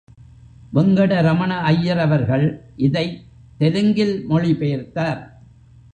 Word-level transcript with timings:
வெங்கடரமண 0.73 1.57
ஐயர் 1.61 1.97
அவர்கள் 1.97 2.45
இதைத் 2.75 3.21
தெலுங்கில் 3.57 4.25
மொழி 4.25 4.53
பெயர்த்தார். 4.53 5.21